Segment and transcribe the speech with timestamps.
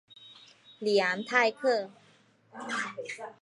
[0.79, 1.91] 里昂泰克。